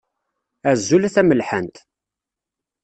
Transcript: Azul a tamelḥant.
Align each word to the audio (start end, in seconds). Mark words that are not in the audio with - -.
Azul 0.71 1.07
a 1.07 1.09
tamelḥant. 1.15 1.75